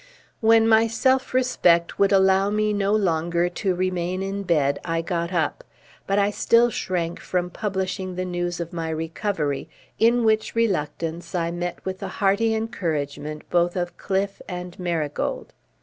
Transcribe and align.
When 0.39 0.67
my 0.67 0.87
self 0.87 1.31
respect 1.31 1.99
would 1.99 2.11
allow 2.11 2.49
me 2.49 2.73
no 2.73 2.91
longer 2.91 3.49
to 3.49 3.75
remain 3.75 4.23
in 4.23 4.41
bed, 4.41 4.79
I 4.83 5.03
got 5.03 5.31
up; 5.31 5.63
but 6.07 6.17
I 6.17 6.31
still 6.31 6.71
shrank 6.71 7.19
from 7.19 7.51
publishing 7.51 8.15
the 8.15 8.25
news 8.25 8.59
of 8.59 8.73
my 8.73 8.89
recovery, 8.89 9.69
in 9.99 10.23
which 10.23 10.55
reluctance 10.55 11.35
I 11.35 11.51
met 11.51 11.85
with 11.85 11.99
the 11.99 12.07
hearty 12.17 12.55
encouragement 12.55 13.47
both 13.51 13.75
of 13.75 13.95
Cliffe 13.95 14.41
and 14.49 14.75
Marigold. 14.79 15.53